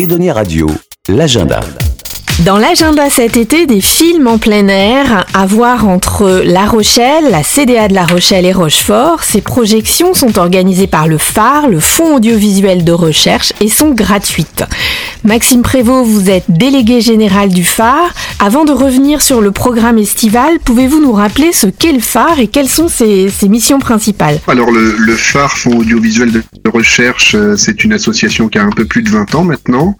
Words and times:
Edonia 0.00 0.32
Radio, 0.32 0.66
l'agenda. 1.08 1.89
Dans 2.44 2.56
l'agenda 2.56 3.10
cet 3.10 3.36
été, 3.36 3.66
des 3.66 3.82
films 3.82 4.26
en 4.26 4.38
plein 4.38 4.66
air 4.68 5.26
à 5.34 5.44
voir 5.44 5.86
entre 5.86 6.42
La 6.42 6.64
Rochelle, 6.64 7.24
la 7.30 7.42
CDA 7.42 7.86
de 7.86 7.94
La 7.94 8.06
Rochelle 8.06 8.46
et 8.46 8.52
Rochefort. 8.52 9.22
Ces 9.22 9.42
projections 9.42 10.14
sont 10.14 10.38
organisées 10.38 10.86
par 10.86 11.06
le 11.06 11.18
phare, 11.18 11.68
le 11.68 11.80
Fonds 11.80 12.16
audiovisuel 12.16 12.82
de 12.82 12.92
recherche 12.92 13.52
et 13.60 13.68
sont 13.68 13.90
gratuites. 13.90 14.64
Maxime 15.22 15.60
Prévost, 15.60 16.08
vous 16.08 16.30
êtes 16.30 16.44
délégué 16.48 17.02
général 17.02 17.50
du 17.50 17.62
phare. 17.62 18.14
Avant 18.38 18.64
de 18.64 18.72
revenir 18.72 19.20
sur 19.20 19.42
le 19.42 19.50
programme 19.50 19.98
estival, 19.98 20.58
pouvez-vous 20.64 21.02
nous 21.02 21.12
rappeler 21.12 21.52
ce 21.52 21.66
qu'est 21.66 21.92
le 21.92 22.00
phare 22.00 22.38
et 22.38 22.46
quelles 22.46 22.70
sont 22.70 22.88
ses, 22.88 23.30
missions 23.48 23.80
principales? 23.80 24.40
Alors 24.48 24.70
le, 24.70 24.96
le 24.98 25.14
Fonds 25.14 25.76
audiovisuel 25.76 26.32
de 26.32 26.42
recherche, 26.70 27.34
euh, 27.34 27.56
c'est 27.56 27.84
une 27.84 27.92
association 27.92 28.48
qui 28.48 28.58
a 28.58 28.62
un 28.62 28.70
peu 28.70 28.86
plus 28.86 29.02
de 29.02 29.10
20 29.10 29.34
ans 29.34 29.44
maintenant 29.44 29.96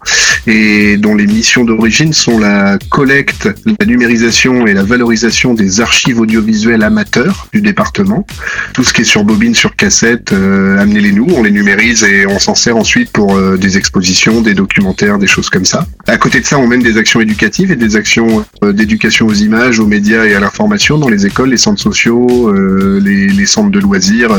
et 0.47 0.97
dont 0.97 1.15
les 1.15 1.27
missions 1.27 1.63
d'origine 1.63 2.13
sont 2.13 2.30
la 2.39 2.77
collecte, 2.89 3.49
la 3.79 3.85
numérisation 3.85 4.67
et 4.67 4.73
la 4.73 4.83
valorisation 4.83 5.53
des 5.53 5.81
archives 5.81 6.19
audiovisuelles 6.19 6.83
amateurs 6.83 7.47
du 7.53 7.61
département. 7.61 8.25
Tout 8.73 8.83
ce 8.83 8.93
qui 8.93 9.01
est 9.01 9.05
sur 9.05 9.23
bobine, 9.23 9.55
sur 9.55 9.75
cassette, 9.75 10.33
euh, 10.33 10.79
amenez-les 10.79 11.11
nous, 11.11 11.27
on 11.35 11.43
les 11.43 11.51
numérise 11.51 12.03
et 12.03 12.25
on 12.25 12.39
s'en 12.39 12.55
sert 12.55 12.77
ensuite 12.77 13.11
pour 13.11 13.35
euh, 13.35 13.57
des 13.57 13.77
expositions, 13.77 14.41
des 14.41 14.53
documentaires, 14.53 15.17
des 15.17 15.27
choses 15.27 15.49
comme 15.49 15.65
ça. 15.65 15.87
À 16.07 16.17
côté 16.17 16.39
de 16.39 16.45
ça, 16.45 16.57
on 16.57 16.67
mène 16.67 16.81
des 16.81 16.97
actions 16.97 17.21
éducatives 17.21 17.71
et 17.71 17.75
des 17.75 17.95
actions 17.95 18.45
euh, 18.63 18.73
d'éducation 18.73 19.27
aux 19.27 19.33
images, 19.33 19.79
aux 19.79 19.87
médias 19.87 20.25
et 20.25 20.33
à 20.35 20.39
l'information 20.39 20.97
dans 20.97 21.09
les 21.09 21.25
écoles, 21.25 21.49
les 21.49 21.57
centres 21.57 21.81
sociaux, 21.81 22.53
les, 22.53 23.27
les 23.27 23.45
centres 23.45 23.71
de 23.71 23.79
loisirs, 23.79 24.29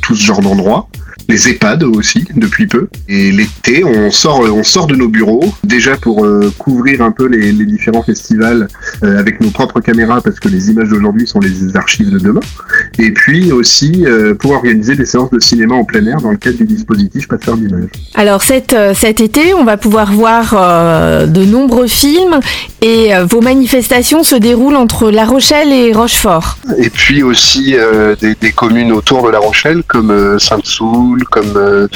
tout 0.00 0.14
ce 0.14 0.24
genre 0.24 0.40
d'endroits 0.40 0.88
les 1.28 1.48
EHPAD 1.48 1.82
aussi 1.84 2.24
depuis 2.34 2.66
peu. 2.66 2.88
Et 3.08 3.30
l'été, 3.32 3.84
on 3.84 4.10
sort, 4.10 4.40
on 4.40 4.62
sort 4.62 4.86
de 4.86 4.94
nos 4.94 5.08
bureaux 5.08 5.44
déjà 5.62 5.96
pour 5.96 6.24
euh, 6.24 6.52
couvrir 6.58 7.02
un 7.02 7.10
peu 7.10 7.26
les, 7.26 7.52
les 7.52 7.66
différents 7.66 8.02
festivals 8.02 8.68
euh, 9.02 9.18
avec 9.18 9.40
nos 9.40 9.50
propres 9.50 9.80
caméras 9.80 10.20
parce 10.20 10.40
que 10.40 10.48
les 10.48 10.70
images 10.70 10.88
d'aujourd'hui 10.88 11.26
sont 11.26 11.40
les 11.40 11.76
archives 11.76 12.10
de 12.10 12.18
demain. 12.18 12.40
Et 12.98 13.10
puis 13.10 13.52
aussi 13.52 14.04
euh, 14.06 14.34
pour 14.34 14.52
organiser 14.52 14.96
des 14.96 15.06
séances 15.06 15.30
de 15.30 15.40
cinéma 15.40 15.74
en 15.74 15.84
plein 15.84 16.04
air 16.06 16.20
dans 16.20 16.30
le 16.30 16.36
cadre 16.36 16.58
du 16.58 16.64
dispositif 16.64 17.28
Passeur 17.28 17.56
d'images. 17.56 17.88
Alors 18.14 18.42
cet, 18.42 18.76
cet 18.94 19.20
été, 19.20 19.54
on 19.54 19.64
va 19.64 19.76
pouvoir 19.76 20.12
voir 20.12 20.54
euh, 20.56 21.26
de 21.26 21.44
nombreux 21.44 21.86
films 21.86 22.40
et 22.82 23.14
euh, 23.14 23.24
vos 23.24 23.40
manifestations 23.40 24.22
se 24.22 24.34
déroulent 24.34 24.76
entre 24.76 25.10
La 25.10 25.24
Rochelle 25.24 25.72
et 25.72 25.92
Rochefort. 25.92 26.58
Et 26.78 26.90
puis 26.90 27.22
aussi 27.22 27.74
euh, 27.76 28.14
des, 28.16 28.34
des 28.34 28.52
communes 28.52 28.92
autour 28.92 29.24
de 29.26 29.30
La 29.30 29.38
Rochelle 29.38 29.82
comme 29.86 30.10
euh, 30.10 30.38
Comme 31.22 31.56
euh, 31.56 31.88